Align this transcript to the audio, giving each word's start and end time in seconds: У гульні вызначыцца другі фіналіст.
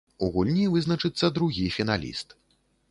У 0.27 0.29
гульні 0.37 0.63
вызначыцца 0.75 1.31
другі 1.39 1.69
фіналіст. 1.77 2.37